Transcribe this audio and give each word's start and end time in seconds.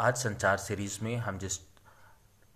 आज 0.00 0.16
संचार 0.16 0.56
सीरीज़ 0.56 1.04
में 1.04 1.16
हम 1.16 1.38
जिस 1.38 1.58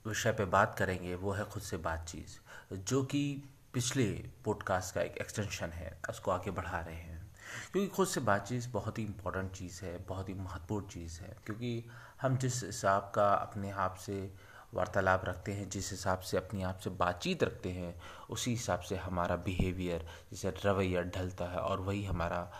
विषय 0.06 0.32
पे 0.32 0.44
बात 0.44 0.74
करेंगे, 0.78 1.14
वो 1.14 1.32
है 1.32 1.44
खुद 1.44 1.62
से 1.62 1.76
बातचीत, 1.76 2.26
जो 2.72 3.04
कि 3.04 3.42
पिछले 3.72 4.30
पॉडकास्ट 4.44 4.94
का 4.94 5.02
एक 5.02 5.18
एक्सटेंशन 5.18 5.68
है, 5.68 5.98
उसको 6.10 6.30
आगे 6.30 6.50
बढ़ा 6.50 6.80
रहे 6.80 6.94
हैं। 6.94 7.32
क्योंकि 7.72 7.88
खुद 7.88 8.08
से 8.08 8.20
बातचीत 8.20 8.66
बहुत 8.66 8.98
ही 8.98 9.04
इम्पोर्टेंट 9.04 9.52
चीज़ 9.52 9.84
है, 9.84 9.98
बहुत 9.98 10.28
ही 10.28 10.34
महत्वपूर्ण 10.34 10.86
चीज़ 10.86 11.20
है, 11.20 11.36
क्योंकि 11.46 11.90
हम 12.22 12.36
जिस 12.36 12.64
हिसाब 12.64 13.12
का 13.14 13.34
अपने 13.34 13.70
आप 13.70 13.94
से 13.94 14.34
वार्तालाप 14.74 15.24
रखते 15.24 15.52
हैं, 15.52 15.70
जिस 15.70 15.90
हिसाब 15.90 16.20
से 16.20 16.36
अपने 16.36 16.62
आप 16.62 16.78
से 16.78 16.90
बातचीत 16.90 17.42
रखते 17.42 17.70
हैं, 17.70 18.02
उसी 18.30 18.50
हिसाब 18.50 18.80
से 18.80 18.96
हमारा 18.96 19.36
बिहेवियर 19.36 20.08
जैसे 20.32 20.54
रवैया 20.64 21.02
ढलता 21.02 21.44
है 21.44 21.58
और 21.58 21.80
वही 21.80 22.04
हमारा 22.04 22.52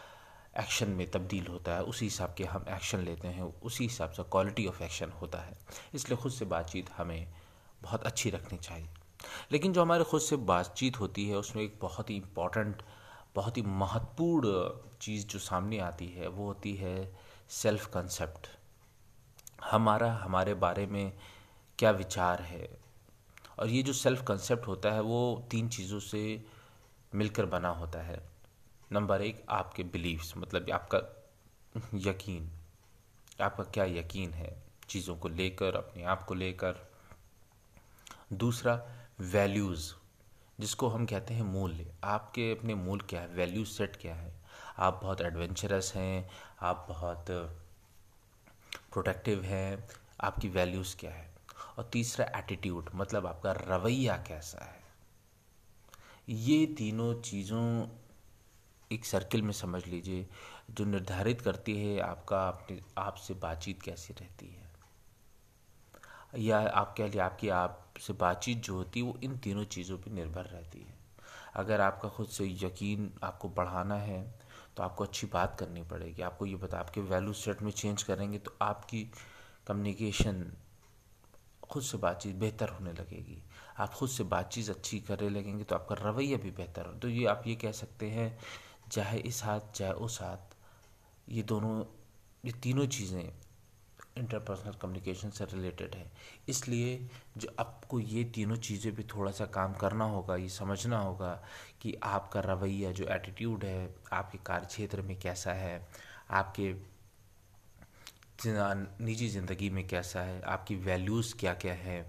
एक्शन 0.59 0.91
में 0.91 1.11
तब्दील 1.11 1.46
होता 1.46 1.75
है, 1.75 1.82
उसी 1.82 2.07
हिसाब 2.07 2.34
के 2.34 2.45
हम 2.45 2.64
एक्शन 2.68 2.98
लेते 2.98 3.29
हैं, 3.29 3.43
उसी 3.43 3.84
हिसाब 3.84 4.11
से 4.11 4.23
क्वालिटी 4.23 4.66
ऑफ़ 4.66 4.82
एक्शन 4.82 5.11
होता 5.11 5.39
है। 5.39 5.59
इसलिए 5.95 6.18
खुद 6.18 6.32
से 6.32 6.45
बातचीत 6.45 6.90
हमें 6.96 7.35
बहुत 7.82 8.03
अच्छी 8.03 8.31
रखनी 8.31 8.59
चाहिए। 8.59 8.89
लेकिन 9.53 9.72
जो 9.72 9.82
हमारे 9.82 10.04
खुद 10.04 10.21
से 10.21 10.36
बातचीत 10.36 11.00
होती 11.00 11.29
है, 11.29 11.36
उसमें 11.36 11.62
एक 11.62 11.79
बहुत 11.81 12.11
ही 12.11 12.17
इंपॉर्टेंट 12.17 12.82
बहुत 13.35 13.57
ही 13.57 13.62
महत्वपूर्ण 13.62 14.71
चीज़ 14.98 15.26
जो 15.26 15.39
सामने 15.39 15.79
आती 15.79 16.09
है, 16.09 16.29
वो 16.29 16.46
होती 16.46 16.75
है 16.75 17.17
सेल्फ 17.48 17.86
कंसेप्ट 17.86 18.48
हमारा, 19.64 20.14
हमारे 20.14 20.54
बारे 20.54 20.86
में 20.86 21.12
क्या 21.79 21.90
विचार 21.90 22.43
है? 22.43 22.79
और 23.59 23.68
ये 23.68 23.82
जो 23.82 23.93
सेल्फ 23.93 24.23
कंसेप्ट 24.23 24.67
होता 24.67 24.90
है, 24.90 25.00
वो 25.00 25.48
तीन 25.50 25.68
चीज़ों 25.68 26.00
से 26.00 26.45
मिलकर 27.14 27.46
बना 27.46 27.68
होता 27.68 28.03
है। 28.03 28.33
नंबर 28.93 29.22
एक, 29.22 29.46
आपके 29.48 29.82
बिलीव्स 29.82 30.36
मतलब 30.36 30.70
आपका 30.70 30.98
यकीन। 31.94 32.50
आपका 33.41 33.64
क्या 33.64 33.84
यकीन 33.84 34.30
है 34.30 34.62
चीज़ों 34.88 35.16
को 35.16 35.28
लेकर, 35.28 35.77
अपने 35.77 36.05
आप 36.05 36.22
को 36.22 36.34
लेकर? 36.34 36.92
दूसरा 38.33 38.86
वैल्यूज़ 39.20 39.94
जिसको 40.61 40.89
हम 40.89 41.06
कहते 41.06 41.34
हैं 41.34 41.42
मूल्य। 41.42 41.94
आपके 42.05 42.53
अपने 42.53 42.75
मूल 42.75 43.00
क्या 43.00 43.20
है? 43.20 43.27
वैल्यू 43.27 43.64
सेट 43.64 43.97
क्या 43.97 44.14
है? 44.14 44.34
आप 44.78 45.00
बहुत 45.03 45.20
एडवेंचरस 45.20 45.92
हैं, 45.94 46.31
आप 46.61 46.87
बहुत 46.89 47.25
प्रोटेक्टिव 48.92 49.42
हैं, 49.42 49.89
आपकी 50.20 50.48
वैल्यूज़ 50.48 50.97
क्या 50.97 51.11
है? 51.11 51.34
और 51.78 51.91
तीसरा 51.92 52.39
एटीट्यूड 52.39 52.91
मतलब 52.94 53.27
आपका 53.27 53.53
रवैया 53.53 54.16
कैसा 54.16 54.64
है? 54.64 54.84
ये 56.28 56.66
तीनों 56.66 57.20
चीज़ों 57.20 57.89
एक 58.95 59.05
सर्किल 59.05 59.42
में 59.42 59.53
समझ 59.53 59.84
लीजिए, 59.87 60.27
जो 60.70 60.84
निर्धारित 60.84 61.41
करती 61.41 61.77
है 61.78 61.98
आपका, 62.00 62.48
अपने 62.48 62.81
आप 62.98 63.14
से 63.17 63.34
बातचीत 63.37 63.83
कैसी 63.83 64.14
रहती 64.14 64.47
है। 64.48 64.73
या 66.39 66.59
आप 66.61 66.95
कह 66.98 67.09
लिए 67.09 67.20
आपकी, 67.20 67.48
आपसे 67.50 68.12
बातचीत 68.12 68.59
जो 68.59 68.75
होती 68.75 69.00
है, 69.00 69.06
वो 69.06 69.19
इन 69.22 69.37
तीनों 69.39 69.65
चीज़ों 69.67 69.98
पर 69.98 70.11
निर्भर 70.12 70.45
रहती 70.47 70.81
है। 70.81 71.03
अगर 71.56 71.81
आपका 71.81 72.09
खुद 72.09 72.27
से 72.28 72.45
यकीन 72.62 73.11
आपको 73.22 73.48
बढ़ाना 73.50 73.95
है 73.97 74.22
तो 74.77 74.83
आपको 74.83 75.05
अच्छी 75.05 75.27
बात 75.27 75.56
करनी 75.61 75.83
पड़ेगी। 75.83 76.22
आपको 76.22 76.47
ये 76.47 76.56
बता 76.56 76.78
आपके 76.78 77.00
वैल्यू 77.03 77.33
सेट 77.33 77.62
में 77.62 77.70
चेंज 77.72 78.03
करेंगे 78.03 78.39
तो 78.39 78.56
आपकी 78.62 79.03
कम्युनिकेशन 79.67 80.45
खुद 81.65 81.83
से 81.83 81.98
बातचीत 81.98 82.34
बेहतर 82.37 82.69
होने 82.69 82.92
लगेगी। 82.92 83.39
आप 83.78 83.95
खुद 83.95 84.09
से 84.09 84.25
बातचीत 84.25 84.69
अच्छी 84.70 84.98
करने 85.00 85.28
लगेंगे 85.31 85.65
तो 85.65 85.75
आपका 85.75 85.95
रवैया 86.00 86.39
भी 86.39 86.50
बेहतर 86.50 86.87
हो। 86.87 86.92
तो 86.92 87.09
ये 87.09 87.25
आप 87.27 87.47
ये 87.47 87.55
कह 87.55 87.72
सकते 87.72 88.11
हैं 88.11 88.28
चाहे 88.91 89.19
इस 89.21 89.43
हाथ, 89.45 89.73
चाहे 89.75 89.93
उस 89.93 90.21
हाथ, 90.23 90.55
ये 91.29 91.43
दोनों, 91.43 91.85
ये 92.45 92.53
तीनों 92.63 92.87
चीज़ें 92.89 93.33
इंटरपर्सनल 94.19 94.73
कम्युनिकेशन 94.73 95.31
से 95.31 95.45
रिलेटेड 95.45 95.95
है। 95.95 96.11
इसलिए 96.49 96.97
जो 97.37 97.49
आपको 97.59 98.01
ये 98.01 98.25
तीनों 98.25 98.57
चीज़ें 98.59 98.95
भी 98.95 99.05
थोड़ा 99.15 99.31
सा 99.33 99.47
काम 99.47 99.73
करना 99.75 100.05
होगा, 100.05 100.37
ये 100.37 100.49
समझना 100.49 100.99
होगा 100.99 101.33
कि 101.83 101.94
आपका 102.05 102.41
रवैया, 102.41 102.93
जो 102.93 103.05
एटीट्यूड 103.06 103.65
है, 103.65 103.94
आपके 104.12 104.39
कार्य 104.47 104.67
क्षेत्र 104.67 105.03
में 105.03 105.19
कैसा 105.21 105.53
है, 105.53 105.87
आपके 106.31 106.75
निजी 108.47 109.28
ज़िंदगी 109.28 109.71
में 109.71 109.87
कैसा 109.89 110.21
है, 110.21 110.41
आपकी 110.43 110.77
वैल्यूज़ 110.77 111.34
क्या 111.37 111.55
क्या 111.55 111.75
है, 111.75 112.03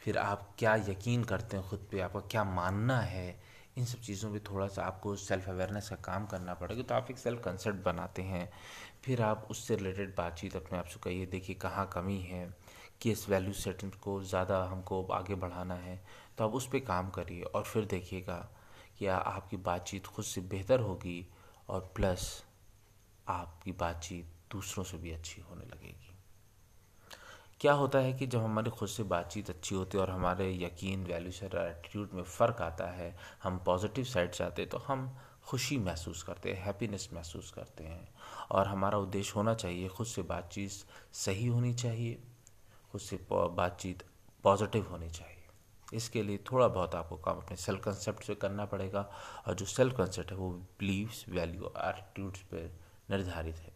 फिर 0.00 0.18
आप 0.18 0.54
क्या 0.58 0.74
यकीन 0.88 1.24
करते 1.24 1.56
हैं 1.56 1.68
खुद 1.68 1.86
पे, 1.90 2.00
आपका 2.00 2.20
क्या 2.20 2.44
मानना 2.44 2.98
है 3.00 3.38
इन 3.76 3.84
सब 3.84 4.00
चीज़ों 4.00 4.30
में 4.30 4.40
थोड़ा 4.44 4.66
सा 4.68 4.82
आपको 4.82 5.14
सेल्फ 5.16 5.48
अवेयरनेस 5.48 5.88
का 5.88 5.96
काम 6.04 6.26
करना 6.26 6.54
पड़ेगा 6.54 6.82
तो 6.82 6.94
आप 6.94 7.10
एक 7.10 7.18
सेल्फ 7.18 7.40
कंसेप्ट 7.44 7.82
बनाते 7.84 8.22
हैं। 8.22 8.48
फिर 9.04 9.22
आप 9.22 9.46
उससे 9.50 9.76
रिलेटेड 9.76 10.14
बातचीत 10.16 10.56
अपने 10.56 10.78
आप 10.78 10.86
से 10.86 11.00
कहिए, 11.04 11.26
देखिए, 11.26 11.56
कहाँ 11.56 11.88
कमी 11.92 12.18
है? 12.20 12.48
किस 13.02 13.28
वैल्यू 13.28 13.52
सेटिंग 13.52 13.92
को 14.02 14.22
ज़्यादा 14.22 14.62
हमको 14.64 15.02
आगे 15.12 15.34
बढ़ाना 15.34 15.74
है? 15.74 16.00
तो 16.38 16.44
आप 16.44 16.54
उस 16.54 16.66
पर 16.66 16.78
काम 16.78 17.10
करिए 17.10 17.42
और 17.42 17.62
फिर 17.62 17.84
देखिएगा 17.84 18.36
कि 18.98 19.06
आपकी 19.06 19.56
बातचीत 19.56 20.06
खुद 20.06 20.24
से 20.24 20.40
बेहतर 20.40 20.80
होगी 20.80 21.26
और 21.68 21.92
प्लस 21.96 22.42
आपकी 23.28 23.72
बातचीत 23.72 24.32
दूसरों 24.52 24.84
से 24.84 24.98
भी 24.98 25.10
अच्छी 25.10 25.40
होने 25.40 25.64
लगेगी। 25.64 26.03
क्या 27.64 27.72
होता 27.72 27.98
है 27.98 28.12
कि 28.12 28.26
जब 28.26 28.38
हमारी 28.38 28.70
खुद 28.70 28.88
से 28.88 29.02
बातचीत 29.02 29.50
अच्छी 29.50 29.74
होती 29.74 29.96
है 29.98 30.02
और 30.02 30.10
हमारे 30.10 30.50
यकीन 30.54 31.04
वैल्यू 31.04 31.30
से 31.32 31.46
एटीट्यूड 31.46 32.08
में 32.14 32.22
फ़र्क 32.22 32.60
आता 32.62 32.86
है, 32.86 33.16
हम 33.42 33.58
पॉजिटिव 33.66 34.04
साइड 34.04 34.32
जाते 34.32 34.62
हैं 34.62 34.70
तो 34.70 34.78
हम 34.78 35.08
खुशी 35.44 35.78
महसूस 35.78 36.22
करते 36.22 36.52
हैं 36.52 36.64
हैप्पीनेस 36.64 37.08
महसूस 37.14 37.50
करते 37.50 37.84
हैं। 37.84 38.08
और 38.50 38.66
हमारा 38.66 38.98
उद्देश्य 38.98 39.32
होना 39.36 39.54
चाहिए 39.54 39.88
खुद 39.88 40.06
से 40.06 40.22
बातचीत 40.22 40.70
सही 41.14 41.46
होनी 41.46 41.72
चाहिए, 41.74 42.18
खुद 42.92 43.00
से 43.00 43.18
बातचीत 43.30 44.02
पॉजिटिव 44.44 44.90
होनी 44.90 45.10
चाहिए। 45.10 45.96
इसके 45.96 46.22
लिए 46.22 46.44
थोड़ा 46.50 46.68
बहुत 46.68 46.94
आपको 46.94 47.16
काम 47.18 47.36
अपने 47.36 47.56
सेल्फ 47.56 47.84
कंसेप्ट 47.84 48.24
से 48.24 48.34
करना 48.34 48.64
पड़ेगा 48.66 49.08
और 49.46 49.54
जो 49.54 49.66
सेल्फ 49.66 49.96
कंसेप्ट 49.98 50.32
है 50.32 50.36
वो 50.36 50.50
बिलीव्स 50.80 51.24
वैल्यू 51.28 51.72
एटीट्यूड्स 51.78 52.40
पर 52.52 52.70
निर्धारित 53.10 53.56
है। 53.56 53.73